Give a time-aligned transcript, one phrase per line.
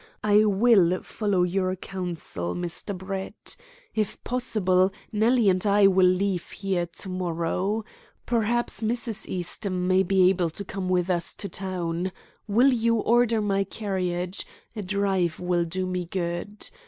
[0.23, 2.97] I will follow your counsel, Mr.
[2.97, 3.55] Brett.
[3.93, 7.85] If possible, Nellie and I will leave here to morrow.
[8.25, 9.27] Perhaps Mrs.
[9.27, 12.11] Eastham may be able to come with us to town.
[12.47, 14.43] Will you order my carriage?
[14.75, 16.71] A drive will do me good.